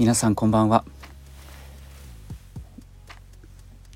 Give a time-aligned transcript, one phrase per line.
[0.00, 0.86] 皆さんこんばんは。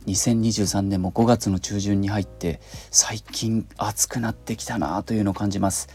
[0.04, 2.61] 2023年も5月の中旬に入って
[2.91, 5.89] 最近暑くなってきたなというのを感じます。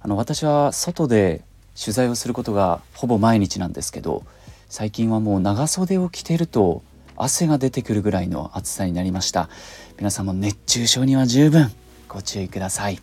[0.00, 1.42] あの私は外で
[1.76, 4.22] 取材をすることがほぼ毎日なんですけど
[4.68, 6.84] 最近はもう長袖を着てると
[7.16, 9.48] 汗が出てくるぐらいの暑さになりました。
[9.98, 11.72] 皆さんも熱中症には十分
[12.06, 13.02] ご注意ください。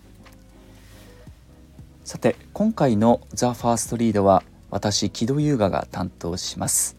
[2.05, 6.97] さて今回の「ザ・ファーストリードは私木戸優雅が担当します。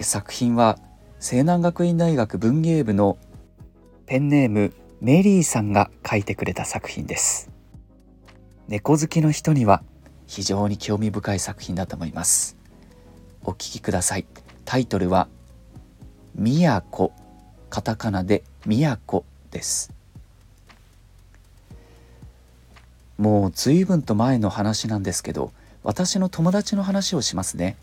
[0.00, 0.78] 作品は
[1.20, 3.16] 西南学院大学文芸部の
[4.06, 7.50] ペンネームメリーさんが書いてくれた作品です。
[8.68, 9.82] 猫好きの人には
[10.26, 12.56] 非常に興味深い作品だと思います。
[13.42, 14.26] お聞きください。
[14.64, 15.28] タイトルは
[16.34, 17.12] みやこ
[17.70, 19.92] カタカナでみやこです。
[23.18, 25.52] もう随分と前の話なんですけど
[25.84, 27.76] 私の友達の話をしますね。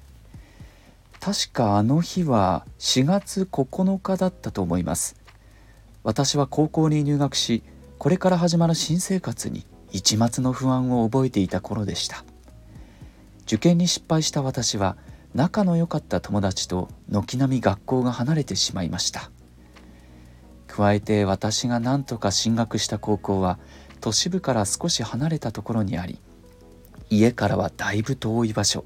[1.20, 5.16] 確かあの日は4月9日だったと思います。
[6.04, 7.62] 私は高校に入学し
[8.00, 12.26] これから始まる新生活に一抹の不安を覚えていた頃でした。
[13.44, 14.98] 受験に失敗した私は
[15.36, 19.30] 仲の良かった友達と軒並み学校が離れてしまいました。
[20.66, 23.60] 加えて私が何とか進学した高校は
[24.00, 26.20] 都市部から少し離れたところにあり
[27.10, 28.86] 家からはだいぶ遠い場所。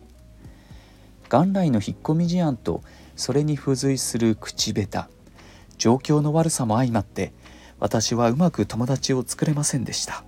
[1.30, 2.82] 元来の引っ込み思案と
[3.16, 5.16] それに付随する口下手。
[5.78, 7.34] 状況の悪さも相まって
[7.80, 10.24] 私はうまく友達を作れませんでした。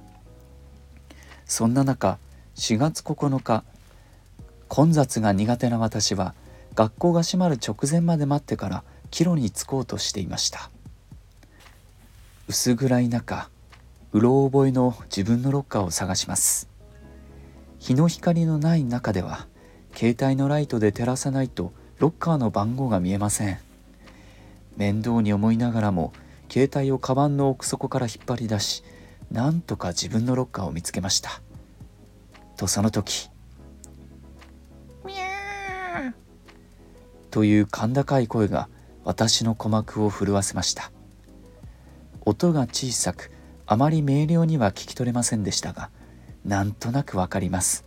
[1.45, 2.17] そんな中
[2.55, 3.63] 4月9日
[4.67, 6.35] 混雑が苦手な私は
[6.75, 10.69] 学校が閉まる直前まで待ってから帰路に着こうとしていました。
[12.47, 13.49] 薄暗い中
[14.13, 16.76] うろ覚えの自分のロッカーを探します。
[17.79, 19.47] 日の光のない中では
[19.95, 23.59] 携帯のライトで照らさないとロッカーの番号が見えません。
[24.75, 26.13] 面倒に思いながらも
[26.49, 28.83] 携帯をカバンの奥底から引っ張り出し
[29.31, 31.41] なんとか自分のロッカーを見つけました。
[32.55, 33.29] とその時
[35.05, 36.13] ミャー
[37.31, 38.69] という甲高い声が
[39.03, 40.91] 私の鼓膜を震わせました。
[42.25, 43.31] 音が小さく
[43.65, 45.89] あまり明瞭には聞き取れませんでしたが
[46.47, 47.85] なんとなくわかります。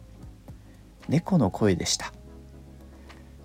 [1.09, 2.12] 猫の声でした。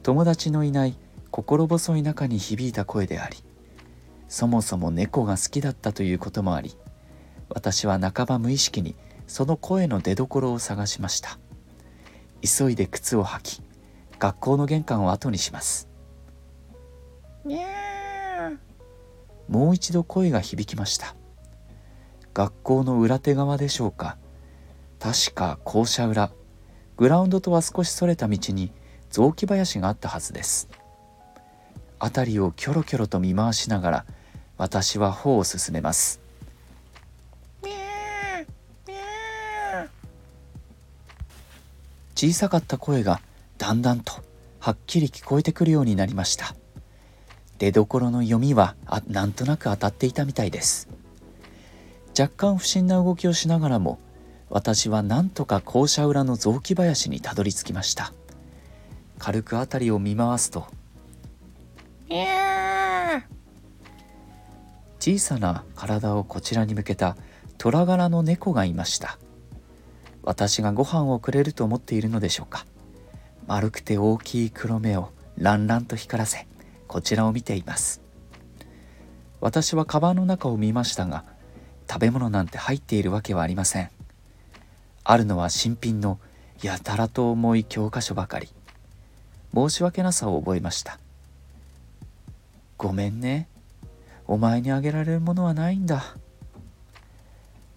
[0.04, 0.96] 友達のいない
[1.32, 3.38] 心細い中に響いた声であり
[4.28, 6.78] そもそも猫が好きだったということもあり
[7.50, 11.40] 私は半ば無意識にその声の出どころを探しました。
[12.44, 13.62] 急いで靴を履き
[14.20, 15.90] 学校の玄関を後にします。
[19.48, 21.16] もう一度声が響きました。
[22.34, 24.18] 学校の裏手側でしょうか
[25.00, 26.32] 確か校舎裏。
[26.98, 28.72] グラウンドとは少しそれた道に
[29.10, 30.70] 雑木林があったはずです。
[32.00, 34.06] 辺りをキョロキョロと見回しながら
[34.58, 36.22] 私は歩を進めます。
[42.16, 43.20] 小さかった声が
[43.58, 44.14] だんだんと
[44.60, 46.56] はっきり聞こえてくるようになりました。
[47.58, 50.88] 出どころの読みはあなんとなく当たっていたみたいです。
[52.18, 54.00] 若干不審な動きをしながらも
[54.50, 58.14] 私は何とか校舎裏の雑木林にたどり着きました。
[59.18, 60.68] 軽く辺りを見回すと
[65.00, 67.16] 小さな体をこちらに向けた
[67.58, 69.18] 虎柄の猫がいました。
[70.24, 72.66] 私がご飯をくれると思っているのでしょうか。
[73.48, 76.48] 丸くて大きい黒目をランランと光らせ
[76.88, 78.02] こちらを見ています。
[79.42, 81.24] 私はカバンの中を見ましたが
[81.88, 83.92] 食べ物なんて入っているわけはありません。
[85.06, 86.20] あるのは新品の
[86.62, 88.50] やたらと重い教科書ばかり。
[89.54, 91.00] 申し訳なさを覚えました。
[92.78, 93.48] ごめんね。
[94.28, 96.04] お前にあげられるものはないんだ。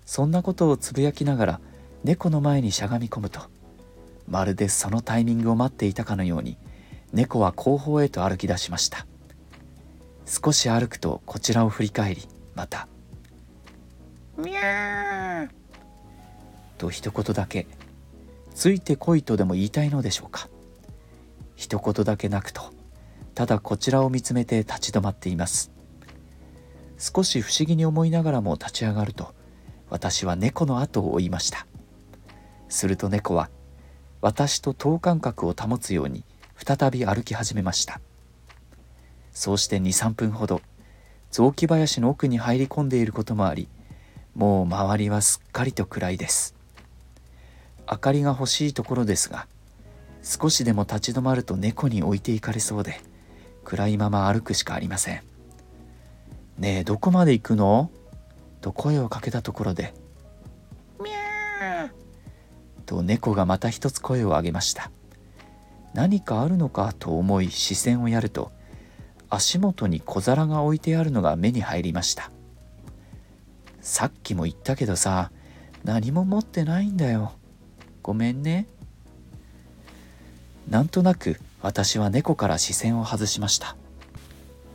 [0.07, 1.61] そんなことをつぶやきながら
[2.03, 3.43] 猫の前にしゃがみ込むと
[4.27, 6.57] まるでそのタイミングを待っていたかのように
[7.13, 9.07] 猫は後方へと歩き出しました。
[10.25, 12.89] 少し歩くとこちらを振り返りまた
[14.37, 15.51] 「ミャー」
[16.79, 17.67] と一言だけ
[18.55, 20.49] 「ついてこい」とでも言いたいのでしょうか。
[21.57, 22.73] 一言だけなくと
[23.35, 25.71] ただこちらを見つめて立ち止まっています。
[26.99, 29.35] 少し不思議に思いながらも立ち上がると
[29.91, 31.67] 私は猫の後を追いました。
[32.69, 33.51] すると猫は
[34.21, 36.25] 私と等間隔を保つように
[36.57, 38.01] 再び歩き始めました。
[39.33, 40.61] そうして23分ほど
[41.31, 43.69] 雑木林の奥に入り込んでいることもあり
[44.35, 46.58] もう周りはすっかりと暗いです。
[47.91, 49.47] 明かりが欲しいところですが
[50.23, 53.01] 少しでも立ち止まると猫に置いていかれそうで
[53.65, 55.23] 暗いまま歩くしかありません。
[56.59, 57.91] ねえどこまで行くの？
[58.61, 59.95] と声をかけたところで
[61.01, 61.91] 「ミャー」
[62.85, 64.91] と猫がまた一つ声を上げました。
[65.95, 66.93] 何かあるのか？
[66.99, 68.51] と思い視線をやると
[69.31, 72.31] 足元に小皿が置いてあるのが目に入りました。
[73.81, 75.31] さっきも言ったけどさ
[75.85, 77.33] 何も持ってないんだよ。
[78.09, 78.67] ごめんね。
[80.67, 83.77] なんとなく私は猫から視線を外しました。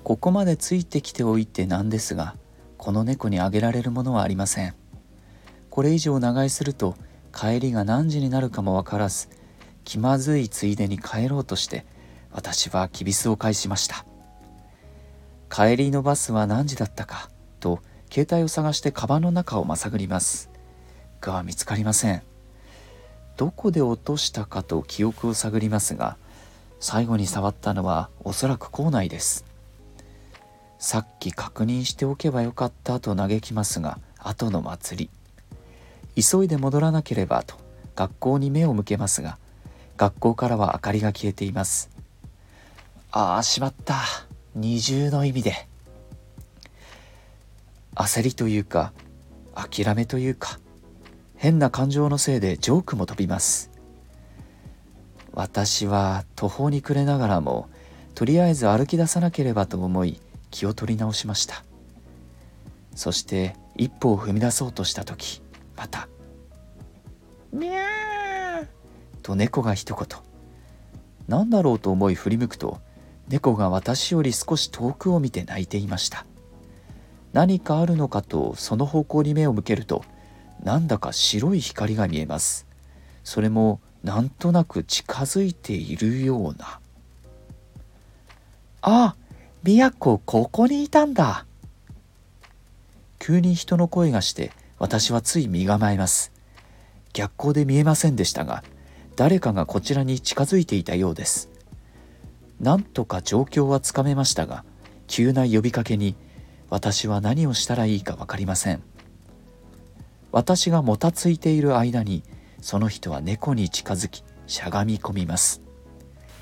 [0.03, 2.35] ここまでついてきておいてなんですが
[2.77, 4.75] この猫にあげられるものはありません。
[5.71, 6.93] これ以上長居すると
[7.35, 9.29] 帰りが何時になるかもわからず
[9.83, 11.87] 気まずいついでに帰ろうとして
[12.31, 14.05] 私はきびすを返しました。
[15.49, 17.79] 帰りのバスは何時だったかと
[18.11, 20.51] 携帯を探してカバンの中をまさぐります。
[21.19, 22.21] が見つかりません。
[23.37, 26.17] どこで落としたかと記憶を探りますが
[26.79, 29.45] 最後に触ったのはおそらく校内です。
[30.77, 35.09] さっき確認しておけばよかったと嘆きますが後の祭
[36.15, 36.21] り。
[36.21, 37.55] 急いで戻らなければと
[37.95, 39.37] 学校に目を向けますが
[39.97, 41.89] 学校からは明かりが消えています。
[43.11, 43.95] ああしまった。
[44.55, 45.67] 二重の意味で。
[47.95, 48.91] 焦りというか
[49.55, 50.59] 諦めというか
[51.43, 53.69] 変な感情のせいでジョークも飛びます。
[55.33, 57.67] 私は途方に暮れながらも
[58.15, 61.65] とりあえず歩き出さなければと思い気を取り直しました。
[62.95, 65.41] そして一歩を踏み出そうとした時
[65.75, 66.07] また
[67.51, 68.67] 「ミャー」
[69.21, 70.19] と猫が一言。
[71.27, 72.79] 何だろうと思い振り向くと
[73.27, 76.25] 猫が私より少し遠くを見て泣いていました。
[77.33, 80.05] 何かあるのかとその方向に目を向けると
[80.63, 82.65] なんだか白い光が見えます。
[83.23, 86.79] それもなんとなく近づいているような。
[88.81, 89.15] あ
[89.63, 91.45] 宮子ここにいたんだ。
[93.19, 96.31] 急に人の声がして私はつい身構えます。
[97.13, 98.63] 逆光で見えませんでしたが
[99.15, 101.49] 誰かがこちらに近づいていたようです。
[102.59, 104.63] なんとか状況はつかめましたが
[105.07, 106.15] 急な呼びかけに
[106.69, 108.81] 私は何をしたらいいか分かりません。
[110.33, 112.23] 私がもたついている間に
[112.59, 115.61] その人は猫に近づきしゃがみ込みます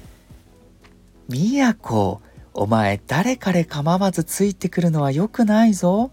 [1.30, 2.22] 「みやこ
[2.54, 6.10] お前誰彼構わずついてくるのはよくないぞ」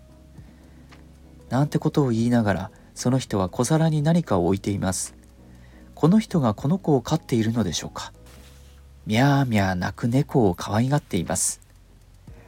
[1.49, 5.15] なんてことを言いながらその人は小皿に何かを置いています。
[5.95, 8.13] この人がこの子を飼っているのでしょうか。
[9.07, 11.61] みゃーみゃー泣く猫を可愛がっています。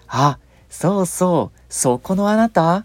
[0.09, 0.39] あ
[0.69, 2.85] そうそうそこのあなた？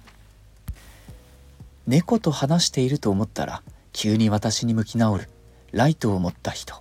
[1.88, 3.62] 猫と話していると思ったら
[3.94, 5.30] 急に私に向き直る
[5.72, 6.76] ライトを持った人。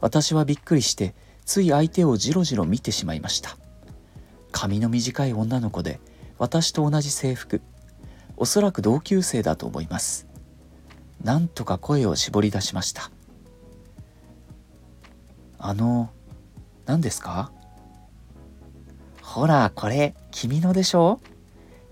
[0.00, 1.14] 私はびっくりして
[1.44, 3.56] つい相手をじろじろ見てしまいました。
[4.52, 6.00] 髪の短い女の子で
[6.38, 7.60] 私と同じ制服。
[8.36, 10.26] おそらく同級生だと思います。
[11.24, 13.10] なんとか声を絞り出しました。
[15.58, 16.10] あの
[16.84, 17.50] 何ですか？
[19.22, 21.20] ほらこれ君のでしょ？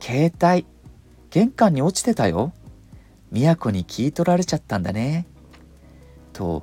[0.00, 0.66] 携帯。
[1.34, 2.52] 玄関に落ちてたよ。
[3.32, 5.26] 都に聞い取られちゃったんだね。
[6.32, 6.62] と、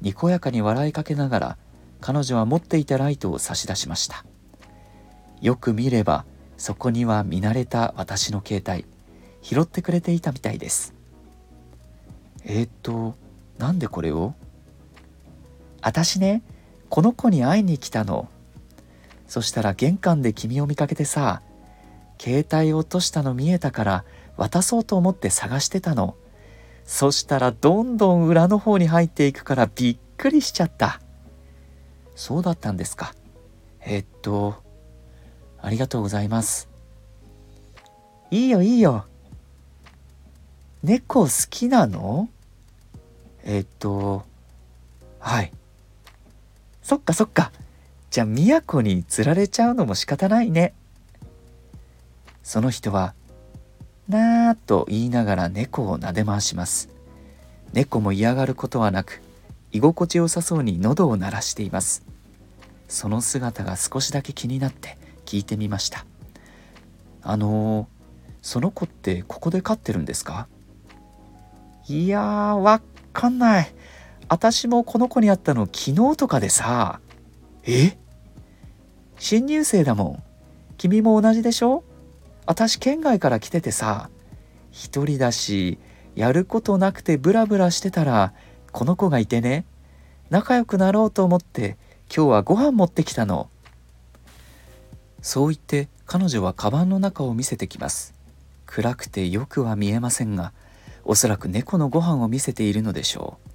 [0.00, 1.58] にこやかに笑いかけながら、
[2.00, 4.24] 彼女は持っていたライトを差し出しました。
[5.40, 6.24] よく見れば、
[6.56, 8.86] そこには見慣れた私の携帯、
[9.40, 10.94] 拾ってくれていたみたいです。
[12.44, 13.16] えー、っと、
[13.58, 14.34] なんでこれを？
[15.80, 16.44] 私ね、
[16.90, 18.28] この子に会いに来たの。
[19.26, 21.42] そしたら玄関で君を見かけてさ、
[22.22, 24.04] 携帯落としたの見えたから
[24.36, 26.14] 渡そうと思って探してたの。
[26.84, 31.00] そしたらどんどん裏の方に入っていくからびっくりしちゃった。
[32.14, 33.12] そうだったんですか。
[33.80, 34.54] えっと、
[35.60, 36.68] ありがとうございます。
[38.30, 39.04] いいよいいよ。
[40.84, 42.28] 猫好きなの？
[43.42, 44.24] えっと、
[45.18, 45.52] はい。
[46.84, 47.50] そっかそっか。
[48.10, 50.74] じゃあ、都に釣られちゃうのも仕方ないね。
[52.42, 53.14] その人は
[54.08, 56.88] 「なー」と言いながら猫を撫で回します。
[57.72, 59.22] 猫も嫌がることはなく
[59.70, 62.04] 居心地よさそうに喉を鳴らしています。
[62.88, 66.04] その姿が少しだけ気になって聞いてみました。
[67.22, 67.86] あのー、
[68.42, 70.46] その子ってここで飼ってるんですか
[71.88, 72.82] いやーわ
[73.12, 73.74] かんない。
[74.28, 77.00] 私もこの子に会ったの昨日とかでさ。
[77.64, 77.96] え？
[79.18, 80.22] 新入生だもん。
[80.76, 81.84] 君も同じでしょ？
[82.46, 84.10] 私県外から来ててさ
[84.70, 85.78] 一人だし
[86.14, 88.32] やることなくてブラブラしてたら
[88.72, 89.64] この子がいてね
[90.30, 91.76] 仲良くなろうと思って
[92.14, 93.48] 今日はご飯持ってきたの。
[95.22, 98.12] そう言って彼女はカバンの中を見せてきます。
[98.66, 100.52] 暗くてよくは見えませんが
[101.04, 103.52] おそらく猫のご飯を見せているのでしょう。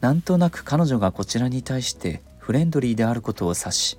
[0.00, 3.98] なんとなく彼女がこちらに対してフレンドリーであることを察し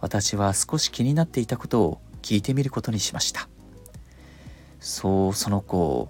[0.00, 3.48] 私は少し気になっていたことを聞いてみることにしました。
[4.80, 6.08] そうその子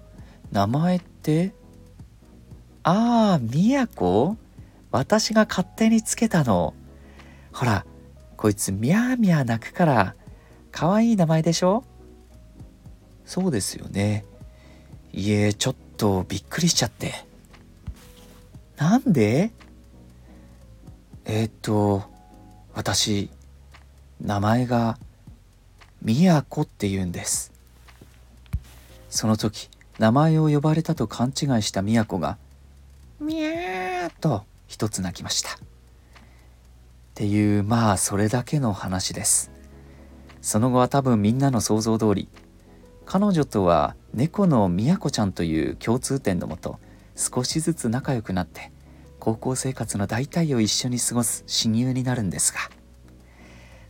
[0.51, 1.53] 名前って
[2.83, 4.37] ああみやこ？
[4.91, 6.73] 私が勝手につけたの。
[7.51, 7.85] ほら
[8.37, 10.15] こいつみゃーみゃー泣くから
[10.71, 11.83] かわいい名前でしょ？
[13.25, 14.25] そうですよね。
[15.11, 17.13] いえちょっとびっくりしちゃって。
[18.77, 19.51] なんで？
[21.25, 22.03] えー、っと
[22.73, 23.29] 私
[24.21, 24.97] 名前が
[26.01, 27.51] みやこって言うんです。
[29.09, 32.37] その時名前を呼ばれたと勘違いしたみやこが
[33.19, 35.55] 「みゃー」と一つ泣きました。
[35.55, 35.57] っ
[37.15, 39.51] ていうまあそれだけの話です。
[40.41, 42.29] その後は多分みんなの想像通り
[43.05, 46.79] 彼女とは猫のみやこちゃんという共通点のもと
[47.15, 48.71] 少しずつ仲良くなって
[49.19, 52.59] 高校生活の大体を一緒に過ごす親友になるんですが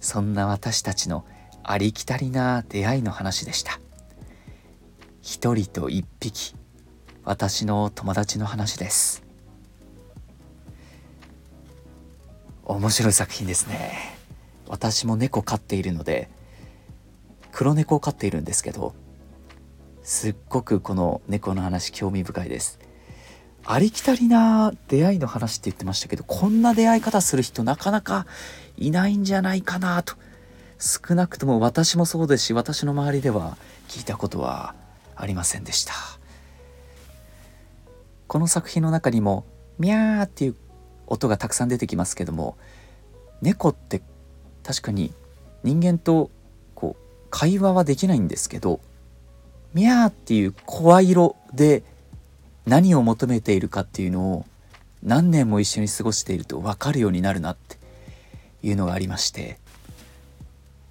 [0.02, 1.24] そんな私たちの
[1.64, 3.80] ありきたりな出会いの話でした。
[5.22, 6.56] 一人と一匹
[7.24, 9.24] 私の友達の話です。
[12.66, 14.18] 面白い作品ですね。
[14.68, 16.30] 私も猫飼っているので
[17.52, 18.94] 黒猫を飼っているんですけど
[20.04, 22.80] すっごくこの猫の話興味深いです。
[23.66, 28.26] ありきたりな出会いの話って言ってましたけどこんな出会い方する人なかなか
[28.78, 30.16] いないんじゃないかなと
[30.80, 33.58] 少なくとも私もそうですし私の周りでは
[33.90, 34.74] 聞いたことは
[35.16, 35.94] ありませんでした。
[38.28, 39.44] この作品の中にも
[39.80, 40.56] 「ミャー」っていう
[41.08, 42.58] 音がたくさん出てきますけども
[43.42, 44.04] 猫って
[44.64, 45.12] 確かに
[45.64, 46.30] 人間と
[46.76, 48.80] こう会話はできないんですけど
[49.74, 51.84] 「ミャー」っていう声色で
[52.68, 54.46] 何を求めているかっていうのを
[55.02, 57.78] 何年も一緒に過ごしていると分かるようになるなって
[58.62, 59.58] いうのがありまして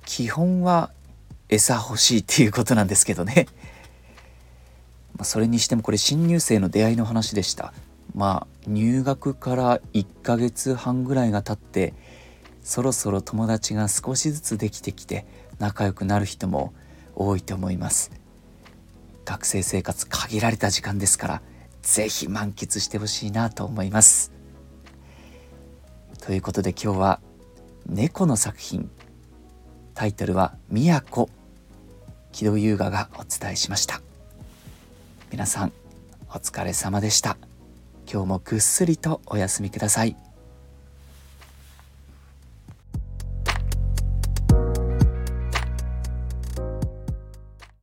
[0.09, 0.91] 基本は
[1.51, 3.47] 餌欲しいっていうことなんですけどね。
[5.15, 7.75] まあ、それにしてもこれ新入生の出会いの話でした。
[8.15, 11.93] まあ入学から1ヶ月半ぐらいが経って
[12.63, 15.27] そろそろ友達が少しずつできてきて
[15.59, 16.73] 仲良くなる人も
[17.15, 18.11] 多いと思います。
[19.27, 21.43] 学生生活限られた時間ですから
[21.83, 24.33] 是非満喫してほしいなと思います。
[26.23, 27.21] ということで今日は
[27.87, 28.91] 猫の作品
[29.99, 31.27] タイトルは「宮古」
[32.31, 34.01] 木戸優雅がお伝えしました。
[35.33, 35.73] 皆さん
[36.29, 37.37] お疲れ様でした。
[38.09, 40.15] 今日もぐっすりとお休みください。